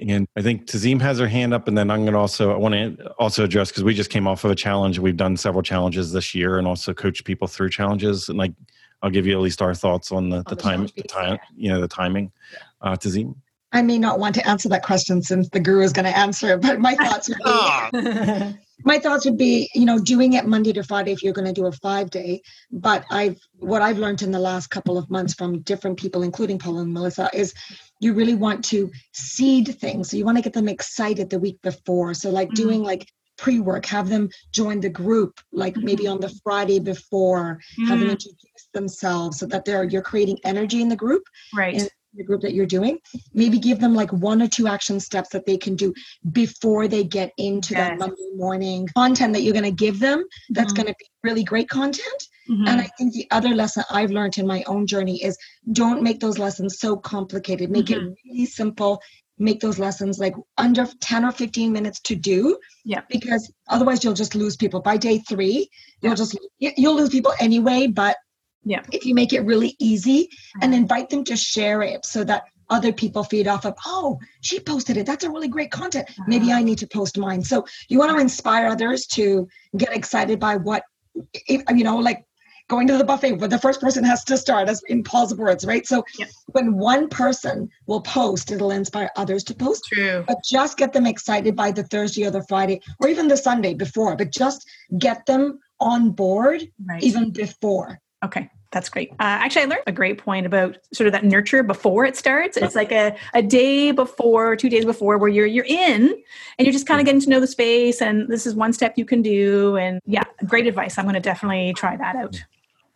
And 0.00 0.26
I 0.36 0.42
think 0.42 0.66
Tazim 0.66 1.00
has 1.00 1.20
her 1.20 1.28
hand 1.28 1.54
up, 1.54 1.68
and 1.68 1.78
then 1.78 1.92
I'm 1.92 2.00
going 2.00 2.14
to 2.14 2.18
also 2.18 2.52
I 2.52 2.56
want 2.56 2.74
to 2.74 3.08
also 3.20 3.44
address 3.44 3.70
because 3.70 3.84
we 3.84 3.94
just 3.94 4.10
came 4.10 4.26
off 4.26 4.42
of 4.42 4.50
a 4.50 4.56
challenge. 4.56 4.98
We've 4.98 5.16
done 5.16 5.36
several 5.36 5.62
challenges 5.62 6.10
this 6.10 6.34
year, 6.34 6.58
and 6.58 6.66
also 6.66 6.92
coached 6.92 7.24
people 7.24 7.46
through 7.46 7.70
challenges. 7.70 8.28
And 8.28 8.36
like, 8.36 8.52
I'll 9.02 9.10
give 9.10 9.28
you 9.28 9.34
at 9.34 9.40
least 9.40 9.62
our 9.62 9.76
thoughts 9.76 10.10
on 10.10 10.30
the, 10.30 10.38
on 10.38 10.44
the, 10.48 10.56
the 10.56 10.60
time, 10.60 10.88
the 10.96 11.02
time, 11.04 11.38
you 11.56 11.68
know, 11.68 11.80
the 11.80 11.86
timing. 11.86 12.32
Yeah. 12.52 12.58
Uh, 12.80 12.96
Tazim. 12.96 13.36
I 13.74 13.82
may 13.82 13.98
not 13.98 14.20
want 14.20 14.36
to 14.36 14.48
answer 14.48 14.68
that 14.70 14.84
question 14.84 15.20
since 15.20 15.48
the 15.48 15.58
guru 15.58 15.82
is 15.82 15.92
going 15.92 16.04
to 16.04 16.16
answer 16.16 16.54
it, 16.54 16.62
but 16.62 16.78
my 16.78 16.94
thoughts 16.94 17.28
would 17.28 17.38
be 17.38 18.54
my 18.84 18.98
thoughts 18.98 19.24
would 19.24 19.36
be, 19.36 19.68
you 19.74 19.84
know, 19.84 19.98
doing 19.98 20.34
it 20.34 20.46
Monday 20.46 20.72
to 20.72 20.84
Friday 20.84 21.10
if 21.10 21.22
you're 21.22 21.32
going 21.32 21.46
to 21.46 21.52
do 21.52 21.66
a 21.66 21.72
five 21.72 22.10
day. 22.10 22.40
But 22.70 23.04
I've 23.10 23.36
what 23.58 23.82
I've 23.82 23.98
learned 23.98 24.22
in 24.22 24.30
the 24.30 24.38
last 24.38 24.68
couple 24.68 24.96
of 24.96 25.10
months 25.10 25.34
from 25.34 25.60
different 25.62 25.98
people, 25.98 26.22
including 26.22 26.58
Paul 26.58 26.78
and 26.78 26.92
Melissa, 26.92 27.28
is 27.34 27.52
you 27.98 28.14
really 28.14 28.34
want 28.34 28.64
to 28.66 28.92
seed 29.12 29.76
things. 29.80 30.10
So 30.10 30.16
you 30.16 30.24
want 30.24 30.38
to 30.38 30.42
get 30.42 30.52
them 30.52 30.68
excited 30.68 31.28
the 31.28 31.40
week 31.40 31.60
before. 31.62 32.14
So 32.14 32.30
like 32.30 32.48
mm-hmm. 32.48 32.62
doing 32.62 32.82
like 32.82 33.10
pre-work 33.36 33.84
have 33.86 34.08
them 34.08 34.28
join 34.52 34.78
the 34.78 34.88
group 34.88 35.40
like 35.52 35.74
mm-hmm. 35.74 35.86
maybe 35.86 36.06
on 36.06 36.20
the 36.20 36.32
friday 36.44 36.78
before 36.78 37.58
mm-hmm. 37.72 37.86
have 37.86 37.98
them 37.98 38.10
introduce 38.10 38.68
themselves 38.72 39.38
so 39.38 39.46
that 39.46 39.64
they're 39.64 39.82
you're 39.82 40.02
creating 40.02 40.38
energy 40.44 40.80
in 40.80 40.88
the 40.88 40.94
group 40.94 41.24
right 41.52 41.88
the 42.16 42.24
group 42.24 42.40
that 42.40 42.54
you're 42.54 42.66
doing 42.66 42.98
maybe 43.32 43.58
give 43.58 43.80
them 43.80 43.94
like 43.94 44.12
one 44.12 44.42
or 44.42 44.48
two 44.48 44.66
action 44.66 45.00
steps 45.00 45.30
that 45.30 45.46
they 45.46 45.56
can 45.56 45.74
do 45.74 45.92
before 46.32 46.88
they 46.88 47.04
get 47.04 47.32
into 47.38 47.74
yes. 47.74 47.90
that 47.90 47.98
monday 47.98 48.30
morning 48.34 48.88
content 48.94 49.32
that 49.32 49.42
you're 49.42 49.52
going 49.52 49.64
to 49.64 49.70
give 49.70 49.98
them 50.00 50.24
that's 50.50 50.72
mm-hmm. 50.72 50.82
going 50.82 50.86
to 50.86 50.94
be 50.98 51.06
really 51.22 51.44
great 51.44 51.68
content 51.68 52.28
mm-hmm. 52.48 52.66
and 52.66 52.80
i 52.80 52.88
think 52.98 53.12
the 53.12 53.26
other 53.30 53.50
lesson 53.50 53.82
i've 53.90 54.10
learned 54.10 54.38
in 54.38 54.46
my 54.46 54.62
own 54.66 54.86
journey 54.86 55.22
is 55.22 55.36
don't 55.72 56.02
make 56.02 56.20
those 56.20 56.38
lessons 56.38 56.78
so 56.78 56.96
complicated 56.96 57.70
make 57.70 57.86
mm-hmm. 57.86 58.08
it 58.08 58.16
really 58.26 58.46
simple 58.46 59.00
make 59.38 59.60
those 59.60 59.78
lessons 59.78 60.18
like 60.18 60.34
under 60.58 60.86
10 61.00 61.24
or 61.24 61.32
15 61.32 61.72
minutes 61.72 62.00
to 62.00 62.14
do 62.14 62.56
yeah 62.84 63.00
because 63.08 63.52
otherwise 63.68 64.04
you'll 64.04 64.14
just 64.14 64.34
lose 64.34 64.56
people 64.56 64.80
by 64.80 64.96
day 64.96 65.18
three 65.28 65.68
you'll 66.02 66.14
just 66.14 66.38
you'll 66.58 66.94
lose 66.94 67.10
people 67.10 67.32
anyway 67.40 67.86
but 67.86 68.16
yeah. 68.64 68.82
If 68.92 69.04
you 69.04 69.14
make 69.14 69.32
it 69.32 69.40
really 69.40 69.76
easy 69.78 70.28
and 70.62 70.72
mm-hmm. 70.72 70.82
invite 70.82 71.10
them 71.10 71.24
to 71.24 71.36
share 71.36 71.82
it 71.82 72.04
so 72.04 72.24
that 72.24 72.44
other 72.70 72.92
people 72.92 73.22
feed 73.24 73.46
off 73.46 73.66
of, 73.66 73.74
oh, 73.84 74.18
she 74.40 74.58
posted 74.58 74.96
it. 74.96 75.06
That's 75.06 75.24
a 75.24 75.30
really 75.30 75.48
great 75.48 75.70
content. 75.70 76.08
Maybe 76.26 76.46
uh-huh. 76.46 76.60
I 76.60 76.62
need 76.62 76.78
to 76.78 76.86
post 76.86 77.18
mine. 77.18 77.42
So 77.42 77.66
you 77.88 77.98
want 77.98 78.12
to 78.12 78.18
inspire 78.18 78.66
others 78.68 79.06
to 79.08 79.46
get 79.76 79.94
excited 79.94 80.40
by 80.40 80.56
what, 80.56 80.82
if, 81.46 81.62
you 81.70 81.84
know, 81.84 81.98
like 81.98 82.24
going 82.68 82.86
to 82.86 82.96
the 82.96 83.04
buffet, 83.04 83.32
but 83.32 83.50
the 83.50 83.58
first 83.58 83.80
person 83.80 84.02
has 84.04 84.24
to 84.24 84.38
start, 84.38 84.70
as 84.70 84.82
in 84.88 85.02
Paul's 85.02 85.34
words, 85.34 85.66
right? 85.66 85.86
So 85.86 86.02
when 86.46 86.78
one 86.78 87.08
person 87.08 87.68
will 87.86 88.00
post, 88.00 88.50
it'll 88.50 88.70
inspire 88.70 89.10
others 89.16 89.44
to 89.44 89.54
post. 89.54 89.84
True. 89.92 90.24
But 90.26 90.38
just 90.42 90.78
get 90.78 90.94
them 90.94 91.06
excited 91.06 91.54
by 91.54 91.70
the 91.70 91.84
Thursday 91.84 92.26
or 92.26 92.30
the 92.30 92.44
Friday 92.48 92.80
or 93.00 93.08
even 93.08 93.28
the 93.28 93.36
Sunday 93.36 93.74
before, 93.74 94.16
but 94.16 94.32
just 94.32 94.66
get 94.98 95.26
them 95.26 95.58
on 95.80 96.12
board 96.12 96.66
right. 96.86 97.02
even 97.02 97.30
before. 97.30 98.00
Okay. 98.24 98.50
That's 98.74 98.88
great. 98.88 99.12
Uh, 99.12 99.14
actually, 99.20 99.62
I 99.62 99.66
learned 99.66 99.82
a 99.86 99.92
great 99.92 100.18
point 100.18 100.46
about 100.46 100.76
sort 100.92 101.06
of 101.06 101.12
that 101.12 101.24
nurture 101.24 101.62
before 101.62 102.04
it 102.04 102.16
starts. 102.16 102.56
It's 102.56 102.74
like 102.74 102.90
a, 102.90 103.16
a 103.32 103.40
day 103.40 103.92
before, 103.92 104.56
two 104.56 104.68
days 104.68 104.84
before, 104.84 105.16
where 105.16 105.30
you're 105.30 105.46
you're 105.46 105.64
in 105.64 106.12
and 106.58 106.66
you're 106.66 106.72
just 106.72 106.84
kind 106.84 106.98
of 106.98 107.06
getting 107.06 107.20
to 107.20 107.30
know 107.30 107.38
the 107.38 107.46
space. 107.46 108.02
And 108.02 108.28
this 108.28 108.46
is 108.46 108.56
one 108.56 108.72
step 108.72 108.94
you 108.96 109.04
can 109.04 109.22
do. 109.22 109.76
And 109.76 110.00
yeah, 110.06 110.24
great 110.44 110.66
advice. 110.66 110.98
I'm 110.98 111.04
going 111.04 111.14
to 111.14 111.20
definitely 111.20 111.72
try 111.74 111.96
that 111.96 112.16
out. 112.16 112.42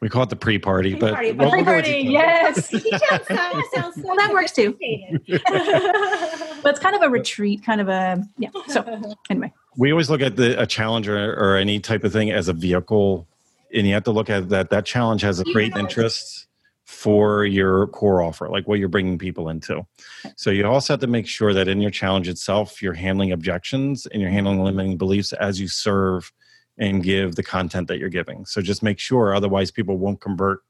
We 0.01 0.09
call 0.09 0.25
it 0.25 0.31
the 0.31 0.37
pre-party, 0.37 0.95
but 0.95 1.15
pre-party, 1.15 1.39
we'll, 1.39 1.51
pre-party 1.51 2.03
we'll 2.05 2.13
yes. 2.13 2.73
well, 4.03 4.17
that 4.17 4.31
works 4.33 4.53
too. 4.53 4.73
but 6.63 6.71
it's 6.71 6.81
kind 6.81 6.97
of 6.97 7.03
a 7.03 7.09
retreat, 7.09 7.65
kind 7.65 7.81
of 7.81 7.89
a 7.89 8.25
yeah. 8.37 8.51
So 8.67 9.15
anyway, 9.31 9.53
we 9.77 9.93
always 9.93 10.11
look 10.11 10.23
at 10.23 10.35
the 10.35 10.61
a 10.61 10.67
challenger 10.67 11.35
or 11.35 11.57
any 11.57 11.79
type 11.79 12.03
of 12.03 12.13
thing 12.13 12.33
as 12.33 12.49
a 12.49 12.53
vehicle 12.53 13.29
and 13.75 13.87
you 13.87 13.95
have 13.95 14.05
to 14.05 14.11
look 14.11 14.31
at 14.31 14.49
that 14.49 14.71
that 14.71 14.85
challenge 14.85 15.23
has 15.23 15.41
a 15.41 15.45
great 15.45 15.77
interest 15.77 16.47
for 16.87 17.45
your 17.45 17.87
core 17.89 18.23
offer 18.23 18.49
like 18.49 18.67
what 18.67 18.79
you're 18.79 18.89
bringing 18.89 19.19
people 19.19 19.49
into 19.49 19.87
so 20.37 20.51
you 20.51 20.65
also 20.65 20.95
have 20.95 21.01
to 21.01 21.07
make 21.07 21.27
sure 21.27 21.53
that 21.53 21.69
in 21.69 21.81
your 21.81 21.91
challenge 21.91 22.29
itself 22.29 22.81
you're 22.81 22.95
handling 22.95 23.31
objections 23.31 24.07
and 24.07 24.23
you're 24.23 24.31
handling 24.31 24.63
limiting 24.63 24.97
beliefs 24.97 25.33
as 25.35 25.61
you 25.61 25.69
serve 25.69 26.33
and 26.79 27.03
give 27.03 27.35
the 27.35 27.43
content 27.43 27.89
that 27.89 27.99
you're 27.99 28.09
giving 28.09 28.47
so 28.47 28.63
just 28.63 28.83
make 28.83 28.99
sure 28.99 29.35
otherwise 29.35 29.71
people 29.71 29.99
won't 29.99 30.21
convert 30.21 30.61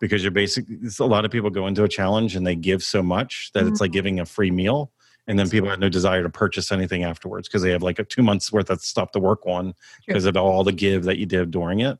because 0.00 0.24
you're 0.24 0.32
basically 0.32 0.78
a 0.98 1.04
lot 1.04 1.24
of 1.24 1.30
people 1.30 1.48
go 1.48 1.68
into 1.68 1.84
a 1.84 1.88
challenge 1.88 2.34
and 2.34 2.44
they 2.44 2.56
give 2.56 2.82
so 2.82 3.00
much 3.02 3.50
that 3.54 3.60
mm-hmm. 3.60 3.68
it's 3.68 3.80
like 3.80 3.90
mm-hmm. 3.90 3.94
giving 3.94 4.20
a 4.20 4.26
free 4.26 4.50
meal 4.50 4.90
and 5.26 5.38
then 5.38 5.48
people 5.48 5.70
had 5.70 5.80
no 5.80 5.88
desire 5.88 6.22
to 6.22 6.30
purchase 6.30 6.72
anything 6.72 7.04
afterwards 7.04 7.48
because 7.48 7.62
they 7.62 7.70
have 7.70 7.82
like 7.82 7.98
a 7.98 8.04
two 8.04 8.22
months 8.22 8.52
worth 8.52 8.70
of 8.70 8.80
stuff 8.80 9.12
to 9.12 9.18
work 9.18 9.46
on 9.46 9.74
because 10.06 10.24
of 10.24 10.36
all 10.36 10.64
the 10.64 10.72
give 10.72 11.04
that 11.04 11.18
you 11.18 11.26
did 11.26 11.50
during 11.50 11.80
it. 11.80 11.98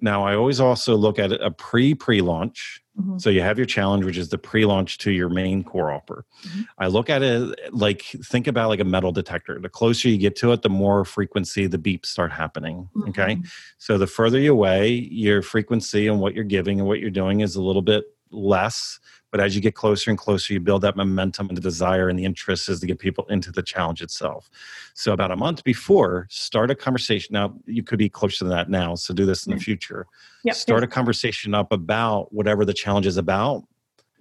Now 0.00 0.24
i 0.24 0.36
always 0.36 0.60
also 0.60 0.94
look 0.94 1.18
at 1.18 1.32
a 1.32 1.50
pre 1.50 1.92
pre 1.92 2.20
launch 2.20 2.80
mm-hmm. 2.98 3.18
so 3.18 3.30
you 3.30 3.40
have 3.40 3.58
your 3.58 3.66
challenge 3.66 4.04
which 4.04 4.16
is 4.16 4.28
the 4.28 4.38
pre 4.38 4.64
launch 4.64 4.98
to 4.98 5.10
your 5.10 5.28
main 5.28 5.64
core 5.64 5.90
offer. 5.90 6.24
Mm-hmm. 6.44 6.60
i 6.78 6.86
look 6.86 7.10
at 7.10 7.22
it 7.22 7.74
like 7.74 8.02
think 8.02 8.46
about 8.46 8.68
like 8.68 8.78
a 8.78 8.84
metal 8.84 9.10
detector. 9.10 9.58
The 9.58 9.68
closer 9.68 10.08
you 10.08 10.16
get 10.16 10.36
to 10.36 10.52
it 10.52 10.62
the 10.62 10.68
more 10.68 11.04
frequency 11.04 11.66
the 11.66 11.78
beeps 11.78 12.06
start 12.06 12.30
happening 12.30 12.88
mm-hmm. 12.94 13.08
okay 13.08 13.38
so 13.78 13.98
the 13.98 14.06
further 14.06 14.38
you 14.38 14.52
away 14.52 14.88
your 14.88 15.42
frequency 15.42 16.06
and 16.06 16.20
what 16.20 16.32
you're 16.34 16.44
giving 16.44 16.78
and 16.78 16.88
what 16.88 17.00
you're 17.00 17.10
doing 17.10 17.40
is 17.40 17.56
a 17.56 17.62
little 17.62 17.82
bit 17.82 18.04
less 18.30 19.00
but 19.30 19.40
as 19.40 19.54
you 19.54 19.60
get 19.60 19.74
closer 19.74 20.10
and 20.10 20.18
closer, 20.18 20.54
you 20.54 20.60
build 20.60 20.82
that 20.82 20.96
momentum 20.96 21.48
and 21.48 21.56
the 21.56 21.60
desire 21.60 22.08
and 22.08 22.18
the 22.18 22.24
interest 22.24 22.68
is 22.68 22.80
to 22.80 22.86
get 22.86 22.98
people 22.98 23.26
into 23.26 23.52
the 23.52 23.62
challenge 23.62 24.00
itself. 24.00 24.50
So, 24.94 25.12
about 25.12 25.30
a 25.30 25.36
month 25.36 25.64
before, 25.64 26.26
start 26.30 26.70
a 26.70 26.74
conversation. 26.74 27.34
Now, 27.34 27.54
you 27.66 27.82
could 27.82 27.98
be 27.98 28.08
closer 28.08 28.38
to 28.38 28.44
that 28.46 28.70
now, 28.70 28.94
so 28.94 29.12
do 29.12 29.26
this 29.26 29.46
in 29.46 29.54
the 29.54 29.60
future. 29.60 30.06
Yep. 30.44 30.54
Start 30.54 30.82
a 30.82 30.86
conversation 30.86 31.54
up 31.54 31.72
about 31.72 32.32
whatever 32.32 32.64
the 32.64 32.72
challenge 32.72 33.06
is 33.06 33.16
about. 33.16 33.64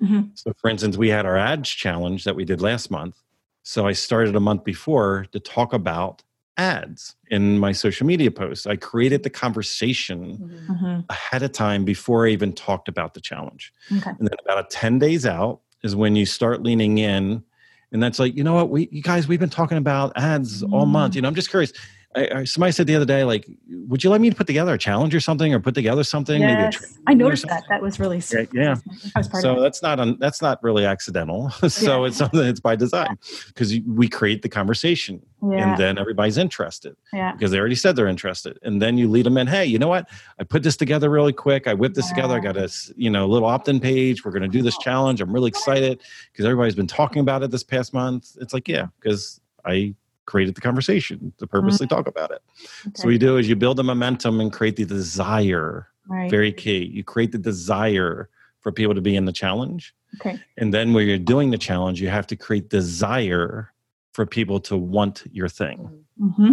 Mm-hmm. 0.01 0.29
So, 0.33 0.53
for 0.57 0.69
instance, 0.69 0.97
we 0.97 1.09
had 1.09 1.25
our 1.25 1.37
ads 1.37 1.69
challenge 1.69 2.25
that 2.25 2.35
we 2.35 2.43
did 2.43 2.61
last 2.61 2.91
month. 2.91 3.17
So, 3.63 3.87
I 3.87 3.93
started 3.93 4.35
a 4.35 4.41
month 4.41 4.65
before 4.65 5.25
to 5.31 5.39
talk 5.39 5.71
about 5.71 6.21
ads 6.57 7.15
in 7.29 7.59
my 7.59 7.71
social 7.71 8.05
media 8.05 8.31
posts. 8.31 8.65
I 8.65 8.75
created 8.75 9.23
the 9.23 9.29
conversation 9.29 10.37
mm-hmm. 10.37 10.73
mm-hmm. 10.73 10.99
ahead 11.09 11.43
of 11.43 11.51
time 11.51 11.85
before 11.85 12.27
I 12.27 12.31
even 12.31 12.53
talked 12.53 12.87
about 12.87 13.13
the 13.13 13.21
challenge. 13.21 13.71
Okay. 13.95 14.09
And 14.09 14.27
then 14.27 14.35
about 14.43 14.69
10 14.69 14.99
days 14.99 15.25
out 15.25 15.61
is 15.83 15.95
when 15.95 16.15
you 16.15 16.25
start 16.25 16.63
leaning 16.63 16.97
in. 16.97 17.43
And 17.91 18.03
that's 18.03 18.19
like, 18.19 18.35
you 18.35 18.43
know 18.43 18.55
what, 18.55 18.69
we 18.69 18.89
you 18.91 19.01
guys, 19.01 19.27
we've 19.27 19.39
been 19.39 19.49
talking 19.49 19.77
about 19.77 20.11
ads 20.15 20.63
mm-hmm. 20.63 20.73
all 20.73 20.85
month. 20.85 21.15
You 21.15 21.21
know, 21.21 21.27
I'm 21.27 21.35
just 21.35 21.49
curious. 21.49 21.71
I, 22.15 22.29
I, 22.33 22.43
somebody 22.45 22.71
said 22.71 22.87
the 22.87 22.95
other 22.95 23.05
day, 23.05 23.23
like, 23.23 23.47
would 23.69 24.03
you 24.03 24.09
like 24.09 24.21
me 24.21 24.29
to 24.29 24.35
put 24.35 24.47
together 24.47 24.73
a 24.73 24.77
challenge 24.77 25.13
or 25.13 25.19
something, 25.19 25.53
or 25.53 25.59
put 25.59 25.75
together 25.75 26.03
something? 26.03 26.41
Yes, 26.41 26.97
I 27.05 27.13
noticed 27.13 27.45
that. 27.47 27.63
That 27.69 27.81
was 27.81 27.99
really 27.99 28.21
yeah. 28.53 28.75
yeah. 29.13 29.21
so 29.21 29.61
that's 29.61 29.81
not 29.81 29.99
un, 29.99 30.17
that's 30.19 30.41
not 30.41 30.63
really 30.63 30.85
accidental. 30.85 31.49
so 31.67 32.01
yeah. 32.01 32.07
it's 32.07 32.17
something 32.17 32.39
that's 32.39 32.61
by 32.61 32.75
design 32.75 33.17
because 33.47 33.75
yeah. 33.75 33.81
we 33.85 34.07
create 34.07 34.41
the 34.41 34.49
conversation, 34.49 35.21
yeah. 35.43 35.69
and 35.69 35.77
then 35.77 35.97
everybody's 35.97 36.37
interested. 36.37 36.95
Yeah. 37.11 37.33
Because 37.33 37.51
they 37.51 37.59
already 37.59 37.75
said 37.75 37.95
they're 37.95 38.07
interested, 38.07 38.57
and 38.63 38.81
then 38.81 38.97
you 38.97 39.09
lead 39.09 39.25
them 39.25 39.37
in. 39.37 39.45
Hey, 39.45 39.65
you 39.65 39.77
know 39.77 39.89
what? 39.89 40.09
I 40.39 40.43
put 40.43 40.63
this 40.63 40.77
together 40.77 41.09
really 41.09 41.33
quick. 41.33 41.67
I 41.67 41.73
whipped 41.73 41.95
this 41.95 42.07
together. 42.07 42.35
I 42.35 42.39
got 42.39 42.57
a 42.57 42.71
you 42.95 43.09
know 43.09 43.27
little 43.27 43.47
opt-in 43.47 43.79
page. 43.79 44.23
We're 44.23 44.31
going 44.31 44.43
to 44.43 44.47
do 44.47 44.61
this 44.61 44.77
challenge. 44.77 45.19
I'm 45.19 45.33
really 45.33 45.49
excited 45.49 46.01
because 46.31 46.45
everybody's 46.45 46.75
been 46.75 46.87
talking 46.87 47.19
about 47.19 47.43
it 47.43 47.51
this 47.51 47.63
past 47.63 47.93
month. 47.93 48.37
It's 48.39 48.53
like 48.53 48.67
yeah, 48.67 48.87
because 48.99 49.41
I 49.65 49.93
created 50.27 50.53
the 50.53 50.61
conversation 50.61 51.33
to 51.39 51.47
purposely 51.47 51.87
mm-hmm. 51.87 51.95
talk 51.95 52.07
about 52.07 52.29
it. 52.29 52.43
Okay. 52.87 52.91
So 52.95 53.05
what 53.05 53.13
you 53.13 53.17
do 53.17 53.37
is 53.37 53.49
you 53.49 53.55
build 53.55 53.77
the 53.77 53.83
momentum 53.83 54.39
and 54.39 54.53
create 54.53 54.75
the 54.75 54.85
desire. 54.85 55.87
Right. 56.07 56.29
Very 56.29 56.53
key. 56.53 56.85
You 56.85 57.03
create 57.03 57.31
the 57.31 57.39
desire 57.39 58.29
for 58.59 58.71
people 58.71 58.93
to 58.93 59.01
be 59.01 59.15
in 59.15 59.25
the 59.25 59.31
challenge. 59.31 59.95
Okay. 60.15 60.39
And 60.57 60.73
then 60.73 60.93
when 60.93 61.07
you're 61.07 61.17
doing 61.17 61.49
the 61.51 61.57
challenge, 61.57 62.01
you 62.01 62.09
have 62.09 62.27
to 62.27 62.35
create 62.35 62.69
desire 62.69 63.73
for 64.13 64.25
people 64.25 64.59
to 64.61 64.77
want 64.77 65.23
your 65.31 65.49
thing. 65.49 66.05
Mm-hmm. 66.21 66.51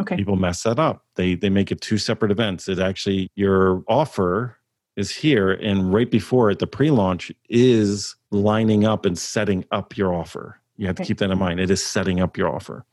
Okay. 0.00 0.16
People 0.16 0.36
mess 0.36 0.62
that 0.62 0.78
up. 0.78 1.04
They 1.14 1.34
they 1.34 1.50
make 1.50 1.72
it 1.72 1.80
two 1.80 1.98
separate 1.98 2.30
events. 2.30 2.68
It 2.68 2.78
actually 2.78 3.30
your 3.34 3.82
offer 3.88 4.58
is 4.96 5.10
here 5.10 5.52
and 5.52 5.92
right 5.92 6.10
before 6.10 6.50
it 6.50 6.58
the 6.58 6.66
pre-launch 6.66 7.30
is 7.50 8.16
lining 8.30 8.84
up 8.84 9.04
and 9.04 9.18
setting 9.18 9.64
up 9.70 9.96
your 9.96 10.14
offer. 10.14 10.60
You 10.76 10.86
have 10.86 10.96
okay. 10.96 11.04
to 11.04 11.08
keep 11.08 11.18
that 11.18 11.30
in 11.30 11.38
mind. 11.38 11.60
It 11.60 11.70
is 11.70 11.84
setting 11.84 12.20
up 12.20 12.36
your 12.36 12.54
offer. 12.54 12.84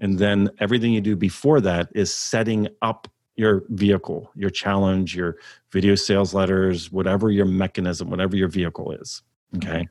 And 0.00 0.18
then 0.18 0.50
everything 0.58 0.92
you 0.92 1.00
do 1.00 1.16
before 1.16 1.60
that 1.60 1.88
is 1.94 2.12
setting 2.12 2.68
up 2.82 3.08
your 3.36 3.64
vehicle, 3.68 4.30
your 4.34 4.50
challenge, 4.50 5.14
your 5.14 5.36
video 5.70 5.94
sales 5.94 6.34
letters, 6.34 6.90
whatever 6.90 7.30
your 7.30 7.46
mechanism, 7.46 8.10
whatever 8.10 8.36
your 8.36 8.48
vehicle 8.48 8.92
is. 8.92 9.22
Okay. 9.56 9.88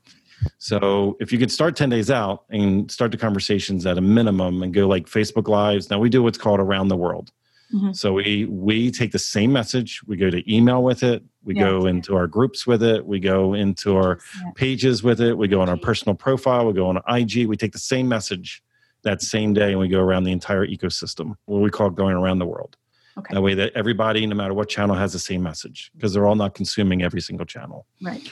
So 0.57 1.17
if 1.19 1.31
you 1.31 1.39
could 1.39 1.51
start 1.51 1.75
10 1.75 1.89
days 1.89 2.09
out 2.09 2.45
and 2.49 2.89
start 2.89 3.11
the 3.11 3.17
conversations 3.17 3.85
at 3.85 3.97
a 3.97 4.01
minimum 4.01 4.63
and 4.63 4.73
go 4.73 4.87
like 4.87 5.05
Facebook 5.05 5.47
Lives. 5.47 5.89
Now 5.89 5.99
we 5.99 6.09
do 6.09 6.23
what's 6.23 6.37
called 6.37 6.59
around 6.59 6.87
the 6.87 6.97
world. 6.97 7.31
Mm-hmm. 7.73 7.91
So 7.93 8.13
we 8.13 8.45
we 8.45 8.89
take 8.89 9.11
the 9.11 9.19
same 9.19 9.51
message, 9.51 10.01
we 10.07 10.17
go 10.17 10.29
to 10.29 10.53
email 10.53 10.81
with 10.81 11.03
it, 11.03 11.23
we 11.43 11.55
yeah. 11.55 11.69
go 11.69 11.85
into 11.85 12.15
our 12.15 12.25
groups 12.25 12.65
with 12.65 12.81
it, 12.81 13.05
we 13.05 13.19
go 13.19 13.53
into 13.53 13.95
our 13.95 14.19
yeah. 14.43 14.51
pages 14.55 15.03
with 15.03 15.21
it, 15.21 15.37
we 15.37 15.47
go 15.47 15.61
on 15.61 15.69
our 15.69 15.77
personal 15.77 16.15
profile, 16.15 16.65
we 16.65 16.73
go 16.73 16.87
on 16.87 16.97
IG, 17.07 17.47
we 17.47 17.55
take 17.55 17.71
the 17.71 17.79
same 17.79 18.07
message 18.07 18.63
that 19.03 19.21
same 19.21 19.53
day 19.53 19.71
and 19.71 19.79
we 19.79 19.87
go 19.87 19.99
around 19.99 20.23
the 20.23 20.31
entire 20.31 20.65
ecosystem, 20.65 21.35
what 21.45 21.61
we 21.61 21.69
call 21.69 21.89
going 21.89 22.15
around 22.15 22.39
the 22.39 22.45
world. 22.45 22.75
Okay. 23.17 23.35
That 23.35 23.41
way 23.41 23.53
that 23.53 23.73
everybody, 23.75 24.25
no 24.25 24.35
matter 24.35 24.53
what 24.53 24.69
channel, 24.69 24.95
has 24.95 25.13
the 25.13 25.19
same 25.19 25.43
message 25.43 25.91
because 25.95 26.13
they're 26.13 26.25
all 26.25 26.35
not 26.35 26.55
consuming 26.55 27.03
every 27.03 27.21
single 27.21 27.45
channel. 27.45 27.85
Right. 28.01 28.31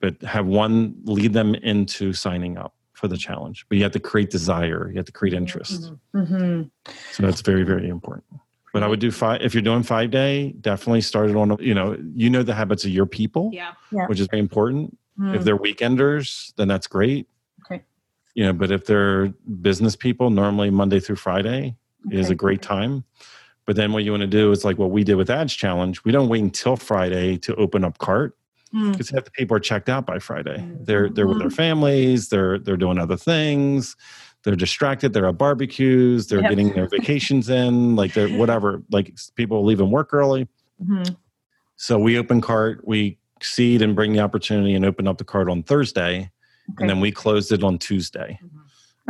But 0.00 0.20
have 0.22 0.46
one 0.46 0.94
lead 1.04 1.32
them 1.32 1.54
into 1.54 2.12
signing 2.12 2.58
up 2.58 2.74
for 3.00 3.08
the 3.08 3.16
challenge. 3.16 3.66
But 3.68 3.78
you 3.78 3.82
have 3.84 3.92
to 3.92 4.00
create 4.00 4.30
desire. 4.30 4.88
You 4.90 4.96
have 4.96 5.06
to 5.06 5.12
create 5.12 5.34
interest. 5.34 5.90
Mm-hmm. 6.14 6.34
mm-hmm. 6.34 6.92
So 7.12 7.22
that's 7.22 7.40
very, 7.40 7.64
very 7.64 7.88
important. 7.88 8.24
But 8.72 8.84
I 8.84 8.86
would 8.86 9.00
do 9.00 9.10
five 9.10 9.42
if 9.42 9.52
you're 9.52 9.64
doing 9.64 9.82
five 9.82 10.12
day, 10.12 10.52
definitely 10.60 11.00
start 11.00 11.28
it 11.30 11.34
on 11.36 11.56
you 11.58 11.74
know, 11.74 11.98
you 12.14 12.30
know 12.30 12.44
the 12.44 12.54
habits 12.54 12.84
of 12.84 12.90
your 12.90 13.06
people. 13.06 13.50
Yeah. 13.52 13.72
yeah. 13.90 14.06
Which 14.06 14.20
is 14.20 14.28
very 14.28 14.38
important. 14.38 14.96
Mm. 15.18 15.34
If 15.34 15.42
they're 15.42 15.58
weekenders, 15.58 16.54
then 16.54 16.68
that's 16.68 16.86
great 16.86 17.26
Okay. 17.70 17.82
you 18.34 18.44
know 18.44 18.52
but 18.52 18.70
if 18.70 18.86
they're 18.86 19.28
business 19.60 19.96
people 19.96 20.30
normally 20.30 20.70
monday 20.70 21.00
through 21.00 21.16
friday 21.16 21.76
okay. 22.06 22.18
is 22.18 22.30
a 22.30 22.34
great 22.34 22.62
time 22.62 23.04
but 23.66 23.76
then 23.76 23.92
what 23.92 24.04
you 24.04 24.10
want 24.10 24.22
to 24.22 24.26
do 24.26 24.50
is 24.50 24.64
like 24.64 24.78
what 24.78 24.90
we 24.90 25.04
did 25.04 25.14
with 25.14 25.30
ads 25.30 25.54
challenge 25.54 26.02
we 26.04 26.12
don't 26.12 26.28
wait 26.28 26.42
until 26.42 26.76
friday 26.76 27.36
to 27.36 27.54
open 27.56 27.84
up 27.84 27.98
cart 27.98 28.36
because 28.72 29.08
mm. 29.08 29.14
half 29.14 29.24
the 29.24 29.30
people 29.32 29.56
are 29.56 29.60
checked 29.60 29.88
out 29.88 30.06
by 30.06 30.18
friday 30.18 30.58
mm. 30.58 30.86
they're 30.86 31.08
they're 31.08 31.26
with 31.26 31.38
their 31.38 31.48
mm-hmm. 31.48 31.56
families 31.56 32.28
they're 32.28 32.58
they're 32.58 32.76
doing 32.76 32.98
other 32.98 33.16
things 33.16 33.96
they're 34.44 34.56
distracted 34.56 35.12
they're 35.12 35.26
at 35.26 35.38
barbecues 35.38 36.26
they're 36.28 36.40
yep. 36.40 36.50
getting 36.50 36.72
their 36.72 36.88
vacations 36.88 37.48
in 37.50 37.96
like 37.96 38.14
they're 38.14 38.28
whatever 38.28 38.82
like 38.90 39.14
people 39.34 39.64
leaving 39.64 39.90
work 39.90 40.14
early 40.14 40.46
mm-hmm. 40.82 41.14
so 41.76 41.98
we 41.98 42.16
open 42.16 42.40
cart 42.40 42.80
we 42.86 43.18
seed 43.42 43.82
and 43.82 43.96
bring 43.96 44.12
the 44.12 44.20
opportunity 44.20 44.74
and 44.74 44.84
open 44.84 45.08
up 45.08 45.18
the 45.18 45.24
cart 45.24 45.48
on 45.48 45.62
thursday 45.62 46.30
Okay. 46.72 46.84
And 46.84 46.90
then 46.90 47.00
we 47.00 47.10
closed 47.10 47.52
it 47.52 47.64
on 47.64 47.78
Tuesday. 47.78 48.38
Mm-hmm. 48.42 48.58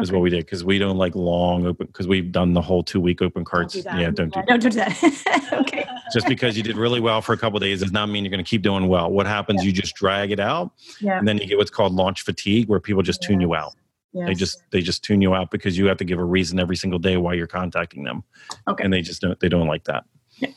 Is 0.00 0.12
what 0.12 0.22
we 0.22 0.30
did 0.30 0.44
because 0.44 0.64
we 0.64 0.78
don't 0.78 0.96
like 0.96 1.14
long 1.14 1.66
open 1.66 1.86
because 1.86 2.08
we've 2.08 2.32
done 2.32 2.52
the 2.54 2.62
whole 2.62 2.82
two 2.82 3.00
week 3.00 3.22
open 3.22 3.44
carts. 3.44 3.74
Don't 3.74 3.96
do 3.96 4.00
yeah, 4.00 4.10
don't 4.10 4.32
do, 4.32 4.42
don't 4.46 4.62
do 4.62 4.70
that. 4.70 5.50
okay. 5.52 5.84
Just 6.12 6.26
because 6.26 6.56
you 6.56 6.62
did 6.62 6.76
really 6.76 7.00
well 7.00 7.22
for 7.22 7.32
a 7.32 7.36
couple 7.36 7.58
days 7.60 7.80
does 7.80 7.92
not 7.92 8.08
mean 8.08 8.24
you're 8.24 8.30
going 8.30 8.44
to 8.44 8.48
keep 8.48 8.62
doing 8.62 8.88
well. 8.88 9.10
What 9.10 9.26
happens? 9.26 9.62
Yeah. 9.62 9.66
You 9.66 9.72
just 9.72 9.94
drag 9.94 10.30
it 10.32 10.40
out, 10.40 10.72
yeah. 11.00 11.18
and 11.18 11.28
then 11.28 11.38
you 11.38 11.46
get 11.46 11.58
what's 11.58 11.70
called 11.70 11.94
launch 11.94 12.22
fatigue, 12.22 12.68
where 12.68 12.80
people 12.80 13.02
just 13.02 13.22
tune 13.22 13.40
you 13.40 13.54
out. 13.54 13.74
Yes. 14.12 14.26
They 14.26 14.34
just 14.34 14.62
they 14.70 14.80
just 14.80 15.04
tune 15.04 15.22
you 15.22 15.34
out 15.34 15.50
because 15.50 15.78
you 15.78 15.86
have 15.86 15.98
to 15.98 16.04
give 16.04 16.18
a 16.18 16.24
reason 16.24 16.58
every 16.58 16.76
single 16.76 16.98
day 16.98 17.16
why 17.16 17.34
you're 17.34 17.46
contacting 17.46 18.02
them. 18.04 18.24
Okay. 18.68 18.82
And 18.84 18.92
they 18.92 19.02
just 19.02 19.20
don't 19.20 19.38
they 19.38 19.48
don't 19.48 19.68
like 19.68 19.84
that. 19.84 20.04
Yeah. 20.38 20.50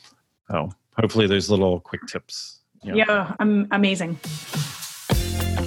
So 0.50 0.70
hopefully 0.98 1.26
there's 1.26 1.50
little 1.50 1.80
quick 1.80 2.06
tips. 2.06 2.60
Know. 2.82 2.94
Yeah, 2.94 3.34
I'm 3.38 3.66
amazing. 3.70 4.18